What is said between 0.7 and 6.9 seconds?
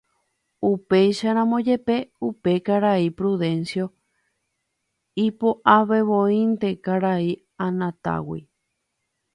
Upéicharamo jepe, upe karai Prudencio ipo'avevoínte